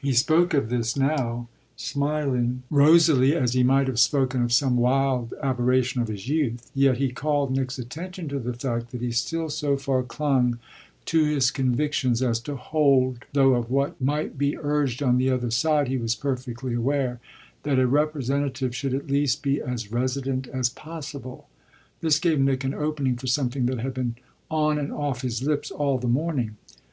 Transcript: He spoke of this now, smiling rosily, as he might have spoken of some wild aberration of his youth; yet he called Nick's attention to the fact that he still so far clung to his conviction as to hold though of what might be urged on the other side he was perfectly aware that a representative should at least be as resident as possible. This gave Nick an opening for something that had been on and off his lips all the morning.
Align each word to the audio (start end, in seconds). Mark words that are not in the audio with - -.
He 0.00 0.12
spoke 0.12 0.54
of 0.54 0.68
this 0.68 0.96
now, 0.96 1.48
smiling 1.74 2.62
rosily, 2.70 3.34
as 3.34 3.54
he 3.54 3.64
might 3.64 3.88
have 3.88 3.98
spoken 3.98 4.40
of 4.40 4.52
some 4.52 4.76
wild 4.76 5.34
aberration 5.42 6.00
of 6.00 6.06
his 6.06 6.28
youth; 6.28 6.70
yet 6.76 6.98
he 6.98 7.10
called 7.10 7.50
Nick's 7.50 7.76
attention 7.76 8.28
to 8.28 8.38
the 8.38 8.52
fact 8.52 8.92
that 8.92 9.00
he 9.00 9.10
still 9.10 9.50
so 9.50 9.76
far 9.76 10.04
clung 10.04 10.60
to 11.06 11.24
his 11.24 11.50
conviction 11.50 12.12
as 12.12 12.38
to 12.42 12.54
hold 12.54 13.24
though 13.32 13.54
of 13.54 13.68
what 13.68 14.00
might 14.00 14.38
be 14.38 14.56
urged 14.56 15.02
on 15.02 15.16
the 15.18 15.28
other 15.28 15.50
side 15.50 15.88
he 15.88 15.96
was 15.98 16.14
perfectly 16.14 16.74
aware 16.74 17.18
that 17.64 17.80
a 17.80 17.86
representative 17.88 18.76
should 18.76 18.94
at 18.94 19.10
least 19.10 19.42
be 19.42 19.60
as 19.60 19.90
resident 19.90 20.46
as 20.46 20.70
possible. 20.70 21.48
This 22.00 22.20
gave 22.20 22.38
Nick 22.38 22.62
an 22.62 22.74
opening 22.74 23.16
for 23.16 23.26
something 23.26 23.66
that 23.66 23.80
had 23.80 23.94
been 23.94 24.14
on 24.48 24.78
and 24.78 24.92
off 24.92 25.22
his 25.22 25.42
lips 25.42 25.72
all 25.72 25.98
the 25.98 26.06
morning. 26.06 26.56